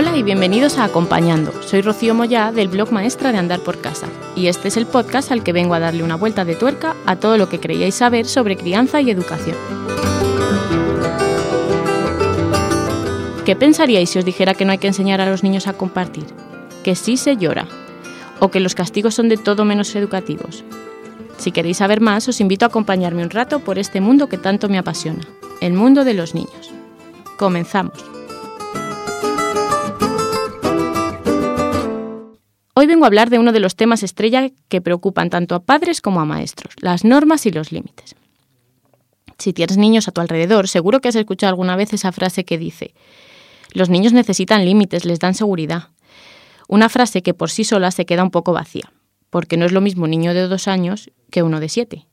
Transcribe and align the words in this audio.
Hola 0.00 0.16
y 0.16 0.22
bienvenidos 0.22 0.78
a 0.78 0.84
Acompañando. 0.84 1.52
Soy 1.62 1.82
Rocío 1.82 2.14
Moyá 2.14 2.52
del 2.52 2.68
blog 2.68 2.90
Maestra 2.90 3.32
de 3.32 3.38
Andar 3.38 3.60
por 3.60 3.82
Casa 3.82 4.06
y 4.34 4.46
este 4.46 4.68
es 4.68 4.78
el 4.78 4.86
podcast 4.86 5.30
al 5.30 5.44
que 5.44 5.52
vengo 5.52 5.74
a 5.74 5.78
darle 5.78 6.02
una 6.02 6.14
vuelta 6.14 6.46
de 6.46 6.54
tuerca 6.54 6.96
a 7.04 7.16
todo 7.16 7.36
lo 7.36 7.50
que 7.50 7.60
creíais 7.60 7.96
saber 7.96 8.24
sobre 8.24 8.56
crianza 8.56 9.02
y 9.02 9.10
educación. 9.10 9.58
¿Qué 13.44 13.54
pensaríais 13.56 14.08
si 14.08 14.18
os 14.18 14.24
dijera 14.24 14.54
que 14.54 14.64
no 14.64 14.72
hay 14.72 14.78
que 14.78 14.86
enseñar 14.86 15.20
a 15.20 15.28
los 15.28 15.42
niños 15.42 15.66
a 15.66 15.74
compartir? 15.74 16.24
Que 16.82 16.96
sí 16.96 17.18
se 17.18 17.36
llora 17.36 17.66
o 18.38 18.50
que 18.50 18.60
los 18.60 18.74
castigos 18.74 19.14
son 19.14 19.28
de 19.28 19.36
todo 19.36 19.66
menos 19.66 19.94
educativos. 19.94 20.64
Si 21.36 21.52
queréis 21.52 21.76
saber 21.76 22.00
más, 22.00 22.26
os 22.26 22.40
invito 22.40 22.64
a 22.64 22.68
acompañarme 22.68 23.22
un 23.22 23.28
rato 23.28 23.60
por 23.60 23.78
este 23.78 24.00
mundo 24.00 24.30
que 24.30 24.38
tanto 24.38 24.70
me 24.70 24.78
apasiona, 24.78 25.28
el 25.60 25.74
mundo 25.74 26.04
de 26.04 26.14
los 26.14 26.34
niños. 26.34 26.72
Comenzamos. 27.36 28.19
Hoy 32.80 32.86
vengo 32.86 33.04
a 33.04 33.08
hablar 33.08 33.28
de 33.28 33.38
uno 33.38 33.52
de 33.52 33.60
los 33.60 33.76
temas 33.76 34.02
estrella 34.02 34.48
que 34.70 34.80
preocupan 34.80 35.28
tanto 35.28 35.54
a 35.54 35.62
padres 35.62 36.00
como 36.00 36.18
a 36.22 36.24
maestros, 36.24 36.72
las 36.80 37.04
normas 37.04 37.44
y 37.44 37.50
los 37.50 37.72
límites. 37.72 38.16
Si 39.36 39.52
tienes 39.52 39.76
niños 39.76 40.08
a 40.08 40.12
tu 40.12 40.22
alrededor, 40.22 40.66
seguro 40.66 41.00
que 41.00 41.08
has 41.08 41.14
escuchado 41.14 41.50
alguna 41.50 41.76
vez 41.76 41.92
esa 41.92 42.10
frase 42.10 42.46
que 42.46 42.56
dice, 42.56 42.94
los 43.74 43.90
niños 43.90 44.14
necesitan 44.14 44.64
límites, 44.64 45.04
les 45.04 45.18
dan 45.18 45.34
seguridad. 45.34 45.88
Una 46.68 46.88
frase 46.88 47.20
que 47.20 47.34
por 47.34 47.50
sí 47.50 47.64
sola 47.64 47.90
se 47.90 48.06
queda 48.06 48.22
un 48.22 48.30
poco 48.30 48.54
vacía, 48.54 48.90
porque 49.28 49.58
no 49.58 49.66
es 49.66 49.72
lo 49.72 49.82
mismo 49.82 50.04
un 50.04 50.12
niño 50.12 50.32
de 50.32 50.48
dos 50.48 50.66
años 50.66 51.10
que 51.30 51.42
uno 51.42 51.60
de 51.60 51.68
siete, 51.68 52.06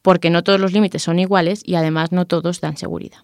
porque 0.00 0.30
no 0.30 0.42
todos 0.42 0.58
los 0.58 0.72
límites 0.72 1.02
son 1.02 1.18
iguales 1.18 1.60
y 1.66 1.74
además 1.74 2.12
no 2.12 2.24
todos 2.24 2.62
dan 2.62 2.78
seguridad. 2.78 3.18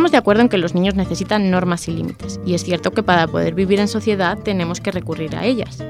Estamos 0.00 0.12
de 0.12 0.16
acuerdo 0.16 0.40
en 0.40 0.48
que 0.48 0.56
los 0.56 0.74
niños 0.74 0.94
necesitan 0.94 1.50
normas 1.50 1.86
y 1.86 1.90
límites, 1.92 2.40
y 2.46 2.54
es 2.54 2.64
cierto 2.64 2.92
que 2.92 3.02
para 3.02 3.26
poder 3.26 3.52
vivir 3.52 3.80
en 3.80 3.86
sociedad 3.86 4.38
tenemos 4.38 4.80
que 4.80 4.92
recurrir 4.92 5.36
a 5.36 5.44
ellas. 5.44 5.84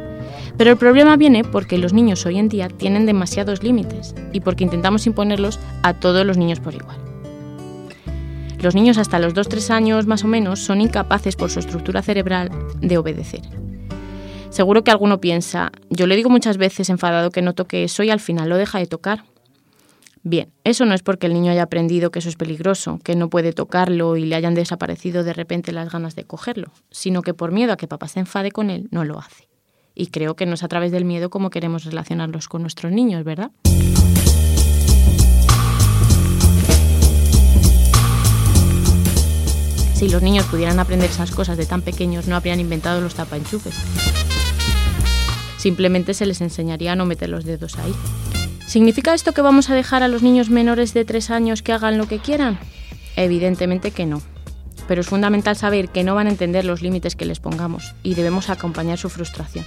Pero 0.56 0.72
el 0.72 0.76
problema 0.76 1.16
viene 1.16 1.44
porque 1.44 1.78
los 1.78 1.92
niños 1.92 2.26
hoy 2.26 2.36
en 2.40 2.48
día 2.48 2.66
tienen 2.66 3.06
demasiados 3.06 3.62
límites 3.62 4.16
y 4.32 4.40
porque 4.40 4.64
intentamos 4.64 5.06
imponerlos 5.06 5.60
a 5.84 5.94
todos 5.94 6.26
los 6.26 6.36
niños 6.38 6.58
por 6.58 6.74
igual. 6.74 6.98
Los 8.60 8.74
niños 8.74 8.98
hasta 8.98 9.20
los 9.20 9.32
2-3 9.32 9.70
años 9.70 10.06
más 10.08 10.24
o 10.24 10.26
menos 10.26 10.58
son 10.58 10.80
incapaces 10.80 11.36
por 11.36 11.52
su 11.52 11.60
estructura 11.60 12.02
cerebral 12.02 12.50
de 12.80 12.98
obedecer. 12.98 13.42
Seguro 14.48 14.82
que 14.82 14.90
alguno 14.90 15.20
piensa, 15.20 15.70
yo 15.88 16.08
le 16.08 16.16
digo 16.16 16.30
muchas 16.30 16.56
veces 16.56 16.90
enfadado 16.90 17.30
que 17.30 17.42
no 17.42 17.54
toque 17.54 17.84
eso 17.84 18.02
y 18.02 18.10
al 18.10 18.18
final 18.18 18.48
lo 18.48 18.56
deja 18.56 18.80
de 18.80 18.86
tocar. 18.86 19.29
Bien, 20.22 20.52
eso 20.64 20.84
no 20.84 20.92
es 20.94 21.02
porque 21.02 21.26
el 21.26 21.32
niño 21.32 21.50
haya 21.50 21.62
aprendido 21.62 22.10
que 22.10 22.18
eso 22.18 22.28
es 22.28 22.36
peligroso, 22.36 22.98
que 23.02 23.16
no 23.16 23.30
puede 23.30 23.54
tocarlo 23.54 24.18
y 24.18 24.26
le 24.26 24.36
hayan 24.36 24.54
desaparecido 24.54 25.24
de 25.24 25.32
repente 25.32 25.72
las 25.72 25.90
ganas 25.90 26.14
de 26.14 26.24
cogerlo, 26.24 26.72
sino 26.90 27.22
que 27.22 27.32
por 27.32 27.52
miedo 27.52 27.72
a 27.72 27.78
que 27.78 27.88
papá 27.88 28.06
se 28.06 28.20
enfade 28.20 28.50
con 28.50 28.68
él, 28.68 28.86
no 28.90 29.04
lo 29.04 29.18
hace. 29.18 29.48
Y 29.94 30.08
creo 30.08 30.36
que 30.36 30.44
no 30.44 30.54
es 30.54 30.62
a 30.62 30.68
través 30.68 30.92
del 30.92 31.06
miedo 31.06 31.30
como 31.30 31.48
queremos 31.48 31.84
relacionarlos 31.84 32.48
con 32.48 32.60
nuestros 32.60 32.92
niños, 32.92 33.24
¿verdad? 33.24 33.50
Si 39.94 40.08
los 40.08 40.22
niños 40.22 40.44
pudieran 40.46 40.78
aprender 40.80 41.08
esas 41.08 41.30
cosas 41.30 41.56
de 41.56 41.64
tan 41.64 41.80
pequeños, 41.80 42.28
no 42.28 42.36
habrían 42.36 42.60
inventado 42.60 43.00
los 43.00 43.14
tapaenchufes. 43.14 43.74
Simplemente 45.56 46.12
se 46.12 46.26
les 46.26 46.42
enseñaría 46.42 46.92
a 46.92 46.96
no 46.96 47.06
meter 47.06 47.30
los 47.30 47.44
dedos 47.44 47.78
ahí. 47.78 47.94
¿Significa 48.70 49.14
esto 49.14 49.32
que 49.32 49.42
vamos 49.42 49.68
a 49.68 49.74
dejar 49.74 50.04
a 50.04 50.06
los 50.06 50.22
niños 50.22 50.48
menores 50.48 50.94
de 50.94 51.04
tres 51.04 51.32
años 51.32 51.60
que 51.60 51.72
hagan 51.72 51.98
lo 51.98 52.06
que 52.06 52.20
quieran? 52.20 52.56
Evidentemente 53.16 53.90
que 53.90 54.06
no. 54.06 54.22
Pero 54.86 55.00
es 55.00 55.08
fundamental 55.08 55.56
saber 55.56 55.88
que 55.88 56.04
no 56.04 56.14
van 56.14 56.28
a 56.28 56.30
entender 56.30 56.64
los 56.64 56.80
límites 56.80 57.16
que 57.16 57.24
les 57.24 57.40
pongamos 57.40 57.96
y 58.04 58.14
debemos 58.14 58.48
acompañar 58.48 58.96
su 58.96 59.08
frustración. 59.08 59.64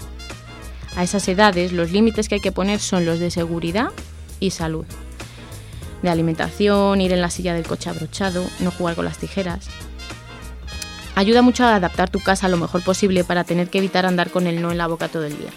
A 0.96 1.04
esas 1.04 1.28
edades 1.28 1.74
los 1.74 1.92
límites 1.92 2.30
que 2.30 2.36
hay 2.36 2.42
que 2.42 2.54
poner 2.54 2.80
son 2.80 3.04
los 3.04 3.20
de 3.20 3.30
seguridad 3.30 3.90
y 4.40 4.52
salud. 4.52 4.86
De 6.02 6.10
alimentación, 6.10 7.02
ir 7.02 7.12
en 7.12 7.20
la 7.20 7.30
silla 7.30 7.54
del 7.54 7.68
coche 7.68 7.90
abrochado, 7.90 8.46
no 8.62 8.72
jugar 8.72 8.96
con 8.96 9.04
las 9.04 9.18
tijeras. 9.18 9.68
Ayuda 11.16 11.42
mucho 11.42 11.66
a 11.66 11.76
adaptar 11.76 12.10
tu 12.10 12.22
casa 12.22 12.48
lo 12.48 12.56
mejor 12.56 12.82
posible 12.86 13.26
para 13.26 13.44
tener 13.44 13.70
que 13.70 13.80
evitar 13.80 14.06
andar 14.06 14.32
con 14.32 14.48
el 14.48 14.62
no 14.62 14.72
en 14.72 14.78
la 14.78 14.88
boca 14.88 15.10
todo 15.10 15.26
el 15.26 15.38
día. 15.38 15.52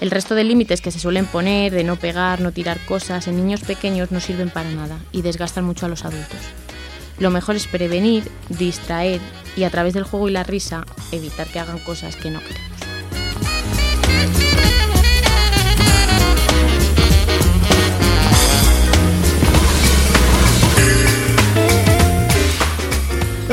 El 0.00 0.10
resto 0.10 0.34
de 0.34 0.44
límites 0.44 0.80
que 0.80 0.90
se 0.90 0.98
suelen 0.98 1.26
poner, 1.26 1.72
de 1.72 1.84
no 1.84 1.96
pegar, 1.96 2.40
no 2.40 2.52
tirar 2.52 2.78
cosas, 2.84 3.28
en 3.28 3.36
niños 3.36 3.60
pequeños 3.60 4.10
no 4.10 4.20
sirven 4.20 4.50
para 4.50 4.70
nada 4.70 4.98
y 5.12 5.22
desgastan 5.22 5.64
mucho 5.64 5.86
a 5.86 5.88
los 5.88 6.04
adultos. 6.04 6.40
Lo 7.18 7.30
mejor 7.30 7.54
es 7.56 7.66
prevenir, 7.66 8.30
distraer 8.48 9.20
y 9.56 9.62
a 9.62 9.70
través 9.70 9.94
del 9.94 10.04
juego 10.04 10.28
y 10.28 10.32
la 10.32 10.42
risa 10.42 10.84
evitar 11.12 11.46
que 11.46 11.60
hagan 11.60 11.78
cosas 11.78 12.16
que 12.16 12.30
no 12.30 12.40
queremos. 12.40 12.73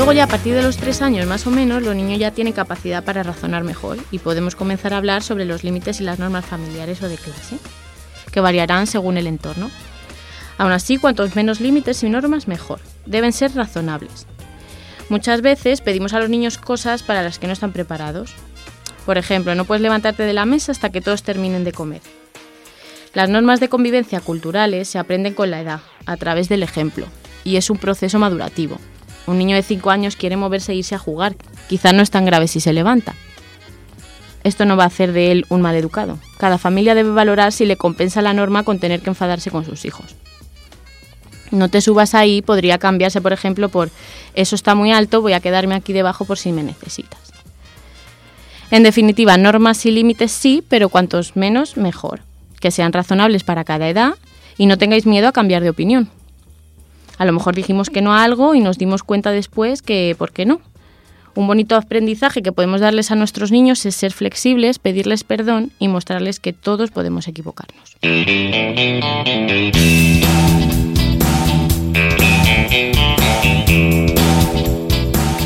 Luego 0.02 0.14
ya 0.14 0.24
a 0.24 0.26
partir 0.26 0.56
de 0.56 0.64
los 0.64 0.78
tres 0.78 1.00
años 1.00 1.28
más 1.28 1.46
o 1.46 1.50
menos, 1.52 1.80
los 1.80 1.94
niños 1.94 2.18
ya 2.18 2.32
tienen 2.32 2.52
capacidad 2.52 3.04
para 3.04 3.22
razonar 3.22 3.62
mejor 3.62 3.98
y 4.10 4.18
podemos 4.18 4.56
comenzar 4.56 4.92
a 4.92 4.96
hablar 4.96 5.22
sobre 5.22 5.44
los 5.44 5.62
límites 5.62 6.00
y 6.00 6.02
las 6.02 6.18
normas 6.18 6.44
familiares 6.44 7.00
o 7.04 7.08
de 7.08 7.16
clase, 7.16 7.56
que 8.32 8.40
variarán 8.40 8.88
según 8.88 9.16
el 9.16 9.28
entorno. 9.28 9.70
Aún 10.58 10.72
así, 10.72 10.98
cuantos 10.98 11.36
menos 11.36 11.60
límites 11.60 12.02
y 12.02 12.08
normas, 12.08 12.48
mejor. 12.48 12.80
Deben 13.06 13.32
ser 13.32 13.54
razonables. 13.54 14.26
Muchas 15.08 15.40
veces 15.40 15.80
pedimos 15.82 16.14
a 16.14 16.18
los 16.18 16.28
niños 16.28 16.58
cosas 16.58 17.04
para 17.04 17.22
las 17.22 17.38
que 17.38 17.46
no 17.46 17.52
están 17.52 17.70
preparados. 17.70 18.34
Por 19.06 19.18
ejemplo, 19.18 19.54
no 19.54 19.66
puedes 19.66 19.82
levantarte 19.82 20.24
de 20.24 20.32
la 20.32 20.46
mesa 20.46 20.72
hasta 20.72 20.90
que 20.90 21.00
todos 21.00 21.22
terminen 21.22 21.62
de 21.62 21.70
comer. 21.70 22.00
Las 23.14 23.28
normas 23.28 23.60
de 23.60 23.68
convivencia 23.68 24.18
culturales 24.18 24.88
se 24.88 24.98
aprenden 24.98 25.34
con 25.34 25.52
la 25.52 25.60
edad, 25.60 25.80
a 26.06 26.16
través 26.16 26.48
del 26.48 26.64
ejemplo, 26.64 27.06
y 27.44 27.54
es 27.54 27.70
un 27.70 27.78
proceso 27.78 28.18
madurativo. 28.18 28.80
Un 29.26 29.38
niño 29.38 29.56
de 29.56 29.62
5 29.62 29.90
años 29.90 30.16
quiere 30.16 30.36
moverse 30.36 30.72
e 30.72 30.76
irse 30.76 30.94
a 30.94 30.98
jugar. 30.98 31.36
Quizá 31.68 31.92
no 31.92 32.02
es 32.02 32.10
tan 32.10 32.24
grave 32.24 32.48
si 32.48 32.60
se 32.60 32.72
levanta. 32.72 33.14
Esto 34.44 34.64
no 34.64 34.76
va 34.76 34.84
a 34.84 34.88
hacer 34.88 35.12
de 35.12 35.30
él 35.30 35.46
un 35.48 35.60
mal 35.60 35.76
educado. 35.76 36.18
Cada 36.38 36.58
familia 36.58 36.94
debe 36.94 37.10
valorar 37.10 37.52
si 37.52 37.64
le 37.64 37.76
compensa 37.76 38.22
la 38.22 38.34
norma 38.34 38.64
con 38.64 38.80
tener 38.80 39.00
que 39.00 39.10
enfadarse 39.10 39.50
con 39.50 39.64
sus 39.64 39.84
hijos. 39.84 40.16
No 41.52 41.68
te 41.68 41.80
subas 41.80 42.14
ahí, 42.14 42.42
podría 42.42 42.78
cambiarse, 42.78 43.20
por 43.20 43.32
ejemplo, 43.32 43.68
por 43.68 43.90
eso 44.34 44.54
está 44.54 44.74
muy 44.74 44.90
alto, 44.90 45.20
voy 45.20 45.34
a 45.34 45.40
quedarme 45.40 45.74
aquí 45.74 45.92
debajo 45.92 46.24
por 46.24 46.38
si 46.38 46.50
me 46.50 46.62
necesitas. 46.62 47.20
En 48.70 48.82
definitiva, 48.82 49.36
normas 49.36 49.84
y 49.84 49.90
límites 49.90 50.32
sí, 50.32 50.64
pero 50.66 50.88
cuantos 50.88 51.36
menos, 51.36 51.76
mejor. 51.76 52.22
Que 52.58 52.70
sean 52.70 52.92
razonables 52.92 53.44
para 53.44 53.64
cada 53.64 53.88
edad 53.88 54.14
y 54.56 54.64
no 54.64 54.78
tengáis 54.78 55.04
miedo 55.04 55.28
a 55.28 55.32
cambiar 55.32 55.62
de 55.62 55.68
opinión. 55.68 56.08
A 57.22 57.24
lo 57.24 57.32
mejor 57.32 57.54
dijimos 57.54 57.88
que 57.88 58.02
no 58.02 58.12
a 58.12 58.24
algo 58.24 58.56
y 58.56 58.58
nos 58.58 58.78
dimos 58.78 59.04
cuenta 59.04 59.30
después 59.30 59.80
que 59.80 60.16
por 60.18 60.32
qué 60.32 60.44
no. 60.44 60.60
Un 61.36 61.46
bonito 61.46 61.76
aprendizaje 61.76 62.42
que 62.42 62.50
podemos 62.50 62.80
darles 62.80 63.12
a 63.12 63.14
nuestros 63.14 63.52
niños 63.52 63.86
es 63.86 63.94
ser 63.94 64.12
flexibles, 64.12 64.80
pedirles 64.80 65.22
perdón 65.22 65.70
y 65.78 65.86
mostrarles 65.86 66.40
que 66.40 66.52
todos 66.52 66.90
podemos 66.90 67.28
equivocarnos. 67.28 67.96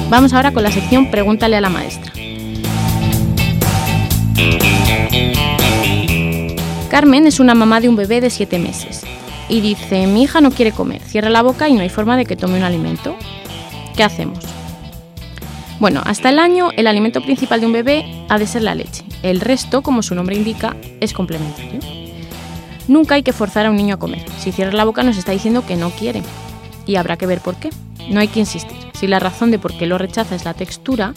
Vamos 0.08 0.32
ahora 0.32 0.52
con 0.52 0.62
la 0.62 0.70
sección 0.70 1.10
Pregúntale 1.10 1.56
a 1.56 1.60
la 1.60 1.68
maestra. 1.68 2.10
Carmen 6.88 7.26
es 7.26 7.38
una 7.38 7.54
mamá 7.54 7.82
de 7.82 7.90
un 7.90 7.96
bebé 7.96 8.22
de 8.22 8.30
7 8.30 8.58
meses 8.58 9.04
y 9.48 9.60
dice, 9.60 10.06
mi 10.06 10.24
hija 10.24 10.40
no 10.40 10.50
quiere 10.50 10.72
comer, 10.72 11.00
cierra 11.02 11.30
la 11.30 11.42
boca 11.42 11.68
y 11.68 11.74
no 11.74 11.82
hay 11.82 11.88
forma 11.88 12.16
de 12.16 12.26
que 12.26 12.36
tome 12.36 12.58
un 12.58 12.64
alimento. 12.64 13.16
¿Qué 13.96 14.02
hacemos? 14.02 14.38
Bueno, 15.78 16.02
hasta 16.04 16.30
el 16.30 16.38
año 16.38 16.70
el 16.76 16.86
alimento 16.86 17.20
principal 17.20 17.60
de 17.60 17.66
un 17.66 17.72
bebé 17.72 18.24
ha 18.28 18.38
de 18.38 18.46
ser 18.46 18.62
la 18.62 18.74
leche. 18.74 19.04
El 19.22 19.40
resto, 19.40 19.82
como 19.82 20.02
su 20.02 20.14
nombre 20.14 20.36
indica, 20.36 20.76
es 21.00 21.12
complementario. 21.12 21.80
Nunca 22.88 23.16
hay 23.16 23.22
que 23.22 23.32
forzar 23.32 23.66
a 23.66 23.70
un 23.70 23.76
niño 23.76 23.96
a 23.96 23.98
comer. 23.98 24.24
Si 24.38 24.52
cierra 24.52 24.72
la 24.72 24.84
boca 24.84 25.02
nos 25.02 25.18
está 25.18 25.32
diciendo 25.32 25.66
que 25.66 25.76
no 25.76 25.90
quiere. 25.90 26.22
Y 26.86 26.96
habrá 26.96 27.16
que 27.16 27.26
ver 27.26 27.40
por 27.40 27.56
qué. 27.56 27.70
No 28.08 28.20
hay 28.20 28.28
que 28.28 28.40
insistir. 28.40 28.76
Si 28.94 29.06
la 29.06 29.18
razón 29.18 29.50
de 29.50 29.58
por 29.58 29.76
qué 29.76 29.86
lo 29.86 29.98
rechaza 29.98 30.34
es 30.34 30.44
la 30.44 30.54
textura, 30.54 31.12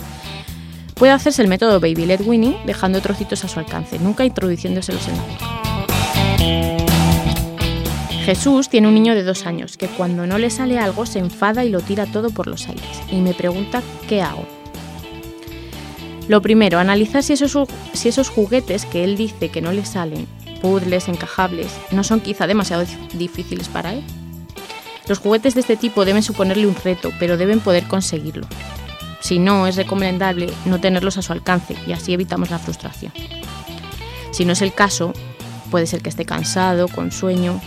puede 0.95 1.13
hacerse 1.13 1.41
el 1.41 1.47
método 1.47 1.79
Baby 1.79 2.05
Led 2.05 2.21
Winning 2.25 2.55
dejando 2.65 3.01
trocitos 3.01 3.45
a 3.45 3.47
su 3.47 3.59
alcance, 3.59 3.99
nunca 3.99 4.25
introduciéndoselos 4.25 5.07
en 5.07 5.15
la 5.15 5.23
boca. 5.23 6.78
Jesús 8.25 8.69
tiene 8.69 8.87
un 8.87 8.93
niño 8.93 9.15
de 9.15 9.23
dos 9.23 9.45
años 9.45 9.77
que 9.77 9.87
cuando 9.87 10.27
no 10.27 10.37
le 10.37 10.49
sale 10.49 10.77
algo 10.77 11.05
se 11.05 11.19
enfada 11.19 11.63
y 11.63 11.69
lo 11.69 11.81
tira 11.81 12.05
todo 12.05 12.29
por 12.29 12.47
los 12.47 12.67
aires 12.67 13.01
y 13.11 13.17
me 13.17 13.33
pregunta 13.33 13.81
qué 14.07 14.21
hago. 14.21 14.45
Lo 16.27 16.41
primero, 16.41 16.77
analizar 16.77 17.23
si 17.23 17.33
esos, 17.33 17.57
si 17.93 18.09
esos 18.09 18.29
juguetes 18.29 18.85
que 18.85 19.03
él 19.03 19.17
dice 19.17 19.49
que 19.49 19.61
no 19.61 19.71
le 19.71 19.83
salen 19.85 20.27
puzzles, 20.61 21.07
encajables, 21.07 21.71
no 21.91 22.03
son 22.03 22.19
quizá 22.19 22.47
demasiado 22.47 22.85
difíciles 23.13 23.67
para 23.67 23.93
él. 23.93 24.03
Los 25.07 25.19
juguetes 25.19 25.55
de 25.55 25.61
este 25.61 25.77
tipo 25.77 26.05
deben 26.05 26.21
suponerle 26.21 26.67
un 26.67 26.75
reto, 26.75 27.11
pero 27.19 27.37
deben 27.37 27.61
poder 27.61 27.85
conseguirlo. 27.85 28.47
Si 29.21 29.39
no, 29.39 29.67
es 29.67 29.75
recomendable 29.75 30.49
no 30.65 30.79
tenerlos 30.79 31.17
a 31.17 31.21
su 31.21 31.33
alcance 31.33 31.75
y 31.87 31.93
así 31.93 32.13
evitamos 32.13 32.51
la 32.51 32.59
frustración. 32.59 33.11
Si 34.31 34.45
no 34.45 34.53
es 34.53 34.61
el 34.61 34.73
caso, 34.73 35.13
puede 35.71 35.87
ser 35.87 36.01
que 36.01 36.09
esté 36.09 36.25
cansado, 36.25 36.87
con 36.87 37.11
sueño. 37.11 37.59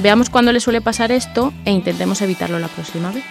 Veamos 0.00 0.30
cuándo 0.30 0.52
le 0.52 0.60
suele 0.60 0.80
pasar 0.80 1.10
esto 1.10 1.52
e 1.64 1.72
intentemos 1.72 2.22
evitarlo 2.22 2.58
la 2.58 2.68
próxima 2.68 3.10
vez. 3.10 3.24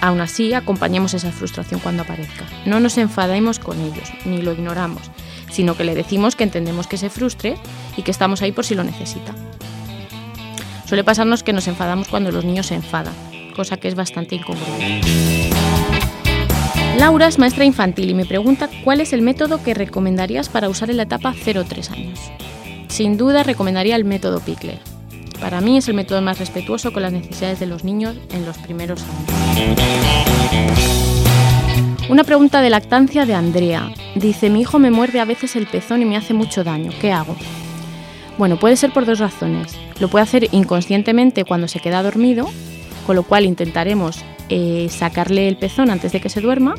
Aún 0.00 0.20
así, 0.20 0.52
acompañemos 0.54 1.14
esa 1.14 1.32
frustración 1.32 1.80
cuando 1.80 2.02
aparezca. 2.02 2.44
No 2.66 2.78
nos 2.78 2.98
enfademos 2.98 3.58
con 3.58 3.80
ellos, 3.80 4.12
ni 4.24 4.42
lo 4.42 4.52
ignoramos, 4.52 5.02
sino 5.50 5.76
que 5.76 5.84
le 5.84 5.94
decimos 5.94 6.36
que 6.36 6.44
entendemos 6.44 6.86
que 6.86 6.98
se 6.98 7.10
frustre 7.10 7.56
y 7.96 8.02
que 8.02 8.10
estamos 8.10 8.42
ahí 8.42 8.52
por 8.52 8.64
si 8.64 8.74
lo 8.74 8.84
necesita. 8.84 9.34
Suele 10.86 11.04
pasarnos 11.04 11.42
que 11.42 11.52
nos 11.52 11.66
enfadamos 11.68 12.08
cuando 12.08 12.30
los 12.30 12.44
niños 12.44 12.66
se 12.66 12.74
enfadan, 12.74 13.14
cosa 13.56 13.76
que 13.76 13.88
es 13.88 13.94
bastante 13.94 14.36
incongruente. 14.36 15.50
Laura 16.98 17.28
es 17.28 17.38
maestra 17.38 17.64
infantil 17.64 18.10
y 18.10 18.14
me 18.14 18.24
pregunta 18.24 18.68
cuál 18.84 19.00
es 19.00 19.12
el 19.12 19.22
método 19.22 19.62
que 19.62 19.74
recomendarías 19.74 20.48
para 20.48 20.68
usar 20.68 20.90
en 20.90 20.96
la 20.96 21.04
etapa 21.04 21.34
0-3 21.34 21.90
años. 21.90 22.20
Sin 22.88 23.16
duda 23.16 23.42
recomendaría 23.42 23.96
el 23.96 24.04
método 24.04 24.40
Pickler. 24.40 24.97
Para 25.40 25.60
mí 25.60 25.78
es 25.78 25.88
el 25.88 25.94
método 25.94 26.20
más 26.20 26.38
respetuoso 26.38 26.92
con 26.92 27.02
las 27.02 27.12
necesidades 27.12 27.60
de 27.60 27.66
los 27.66 27.84
niños 27.84 28.16
en 28.32 28.44
los 28.44 28.58
primeros 28.58 29.02
años. 29.02 29.78
Una 32.08 32.24
pregunta 32.24 32.62
de 32.62 32.70
lactancia 32.70 33.26
de 33.26 33.34
Andrea. 33.34 33.92
Dice, 34.14 34.50
mi 34.50 34.62
hijo 34.62 34.78
me 34.78 34.90
muerde 34.90 35.20
a 35.20 35.24
veces 35.24 35.56
el 35.56 35.66
pezón 35.66 36.02
y 36.02 36.06
me 36.06 36.16
hace 36.16 36.34
mucho 36.34 36.64
daño. 36.64 36.90
¿Qué 37.00 37.12
hago? 37.12 37.36
Bueno, 38.38 38.58
puede 38.58 38.76
ser 38.76 38.92
por 38.92 39.04
dos 39.04 39.18
razones. 39.18 39.76
Lo 40.00 40.08
puede 40.08 40.22
hacer 40.22 40.48
inconscientemente 40.52 41.44
cuando 41.44 41.68
se 41.68 41.80
queda 41.80 42.02
dormido, 42.02 42.48
con 43.06 43.16
lo 43.16 43.24
cual 43.24 43.44
intentaremos 43.44 44.24
eh, 44.48 44.88
sacarle 44.90 45.48
el 45.48 45.56
pezón 45.56 45.90
antes 45.90 46.12
de 46.12 46.20
que 46.20 46.30
se 46.30 46.40
duerma, 46.40 46.76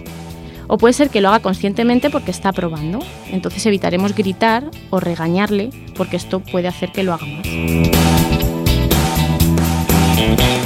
o 0.67 0.77
puede 0.77 0.93
ser 0.93 1.09
que 1.09 1.21
lo 1.21 1.29
haga 1.29 1.41
conscientemente 1.41 2.09
porque 2.09 2.31
está 2.31 2.51
probando. 2.51 2.99
Entonces 3.31 3.65
evitaremos 3.65 4.15
gritar 4.15 4.71
o 4.89 4.99
regañarle 4.99 5.69
porque 5.95 6.17
esto 6.17 6.39
puede 6.39 6.67
hacer 6.67 6.91
que 6.91 7.03
lo 7.03 7.13
haga 7.13 7.25
más. 7.25 8.38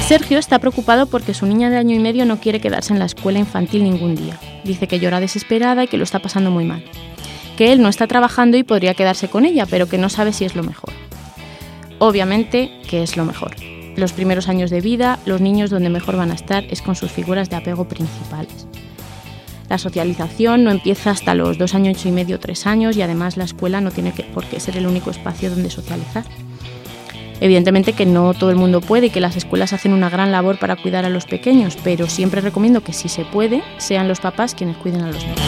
Sergio 0.06 0.38
está 0.38 0.58
preocupado 0.58 1.06
porque 1.06 1.32
su 1.32 1.46
niña 1.46 1.70
de 1.70 1.78
año 1.78 1.96
y 1.96 1.98
medio 1.98 2.26
no 2.26 2.38
quiere 2.38 2.60
quedarse 2.60 2.92
en 2.92 2.98
la 2.98 3.06
escuela 3.06 3.38
infantil 3.38 3.84
ningún 3.84 4.14
día. 4.14 4.38
Dice 4.62 4.86
que 4.86 5.00
llora 5.00 5.18
desesperada 5.18 5.84
y 5.84 5.88
que 5.88 5.96
lo 5.96 6.04
está 6.04 6.18
pasando 6.18 6.50
muy 6.50 6.64
mal. 6.64 6.84
Que 7.56 7.72
él 7.72 7.80
no 7.80 7.88
está 7.88 8.06
trabajando 8.06 8.56
y 8.56 8.64
podría 8.64 8.94
quedarse 8.94 9.28
con 9.28 9.46
ella, 9.46 9.66
pero 9.66 9.88
que 9.88 9.96
no 9.96 10.08
sabe 10.08 10.32
si 10.32 10.44
es 10.44 10.56
lo 10.56 10.62
mejor. 10.62 10.92
Obviamente 11.98 12.70
que 12.88 13.02
es 13.02 13.16
lo 13.16 13.24
mejor. 13.24 13.56
Los 13.96 14.12
primeros 14.12 14.48
años 14.48 14.70
de 14.70 14.80
vida, 14.80 15.18
los 15.24 15.40
niños 15.40 15.70
donde 15.70 15.88
mejor 15.88 16.16
van 16.16 16.32
a 16.32 16.34
estar 16.34 16.64
es 16.64 16.82
con 16.82 16.96
sus 16.96 17.10
figuras 17.10 17.48
de 17.48 17.56
apego 17.56 17.88
principales. 17.88 18.66
La 19.70 19.78
socialización 19.78 20.64
no 20.64 20.70
empieza 20.70 21.12
hasta 21.12 21.34
los 21.34 21.56
dos 21.56 21.74
años 21.74 22.04
y 22.04 22.10
medio, 22.10 22.38
tres 22.38 22.66
años 22.66 22.96
y 22.96 23.02
además 23.02 23.36
la 23.36 23.44
escuela 23.44 23.80
no 23.80 23.90
tiene 23.90 24.12
por 24.34 24.44
qué 24.44 24.60
ser 24.60 24.76
el 24.76 24.86
único 24.86 25.10
espacio 25.10 25.48
donde 25.48 25.70
socializar. 25.70 26.24
Evidentemente 27.40 27.92
que 27.92 28.06
no 28.06 28.32
todo 28.34 28.50
el 28.50 28.56
mundo 28.56 28.80
puede 28.80 29.06
y 29.06 29.10
que 29.10 29.20
las 29.20 29.36
escuelas 29.36 29.72
hacen 29.72 29.92
una 29.92 30.08
gran 30.08 30.32
labor 30.32 30.58
para 30.58 30.76
cuidar 30.76 31.04
a 31.04 31.10
los 31.10 31.26
pequeños, 31.26 31.76
pero 31.82 32.08
siempre 32.08 32.40
recomiendo 32.40 32.80
que 32.82 32.92
si 32.92 33.08
se 33.08 33.24
puede, 33.24 33.62
sean 33.78 34.08
los 34.08 34.20
papás 34.20 34.54
quienes 34.54 34.76
cuiden 34.76 35.02
a 35.02 35.08
los 35.08 35.24
niños. 35.24 35.40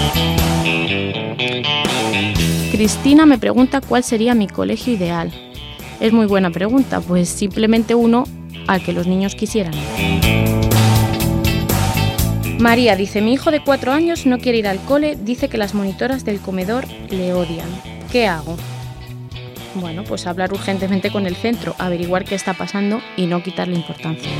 Cristina 2.72 3.24
me 3.24 3.38
pregunta 3.38 3.80
cuál 3.80 4.04
sería 4.04 4.34
mi 4.34 4.48
colegio 4.48 4.92
ideal. 4.92 5.32
Es 6.00 6.12
muy 6.12 6.26
buena 6.26 6.50
pregunta, 6.50 7.00
pues 7.00 7.28
simplemente 7.28 7.94
uno 7.94 8.24
al 8.66 8.82
que 8.82 8.92
los 8.92 9.06
niños 9.06 9.34
quisieran. 9.34 9.72
María 12.58 12.96
dice, 12.96 13.20
mi 13.20 13.32
hijo 13.32 13.50
de 13.50 13.62
cuatro 13.62 13.92
años 13.92 14.26
no 14.26 14.38
quiere 14.38 14.58
ir 14.58 14.66
al 14.66 14.80
cole, 14.80 15.16
dice 15.16 15.48
que 15.48 15.58
las 15.58 15.74
monitoras 15.74 16.24
del 16.24 16.40
comedor 16.40 16.84
le 17.10 17.32
odian. 17.32 17.68
¿Qué 18.10 18.26
hago? 18.26 18.56
Bueno, 19.80 20.04
pues 20.04 20.26
hablar 20.26 20.52
urgentemente 20.52 21.10
con 21.10 21.26
el 21.26 21.34
centro, 21.36 21.74
averiguar 21.78 22.24
qué 22.24 22.34
está 22.34 22.54
pasando 22.54 23.00
y 23.16 23.26
no 23.26 23.42
quitarle 23.42 23.76
importancia. 23.76 24.32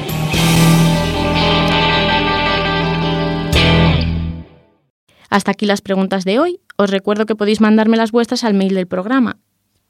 Hasta 5.28 5.50
aquí 5.50 5.66
las 5.66 5.82
preguntas 5.82 6.24
de 6.24 6.38
hoy. 6.38 6.60
Os 6.78 6.88
recuerdo 6.90 7.26
que 7.26 7.36
podéis 7.36 7.60
mandarme 7.60 7.98
las 7.98 8.12
vuestras 8.12 8.44
al 8.44 8.54
mail 8.54 8.74
del 8.74 8.86
programa, 8.86 9.36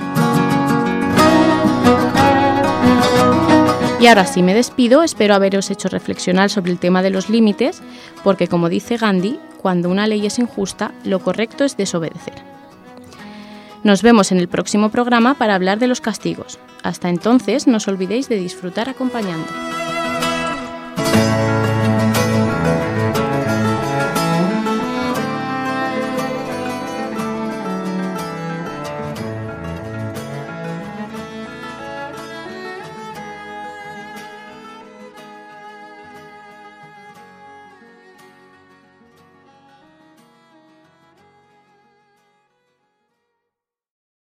Y 4.01 4.09
ahora 4.09 4.27
sí 4.27 4.43
me 4.43 4.55
despido, 4.55 5.05
espero 5.05 5.35
haberos 5.35 5.71
hecho 5.71 5.89
reflexionar 5.89 6.51
sobre 6.51 6.73
el 6.73 6.79
tema 6.79 7.03
de 7.03 7.11
los 7.11 7.29
límites, 7.29 7.81
porque 8.25 8.49
como 8.49 8.69
dice 8.69 8.97
Gandhi, 8.97 9.39
cuando 9.59 9.89
una 9.91 10.09
ley 10.09 10.27
es 10.27 10.41
injusta, 10.41 10.93
lo 11.05 11.21
correcto 11.21 11.65
es 11.65 11.77
desobedecer. 11.77 12.52
Nos 13.85 14.03
vemos 14.03 14.31
en 14.31 14.39
el 14.39 14.49
próximo 14.49 14.91
programa 14.91 15.35
para 15.35 15.57
hablar 15.57 15.79
de 15.81 15.89
los 15.89 16.01
castigos. 16.01 16.59
Hasta 16.85 17.09
entonces, 17.09 17.67
no 17.67 17.79
os 17.79 17.89
olvidéis 17.89 18.29
de 18.29 18.37
disfrutar 18.37 18.89
acompañando. 18.89 19.47